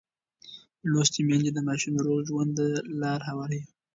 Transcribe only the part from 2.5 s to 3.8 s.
ته لار هواروي.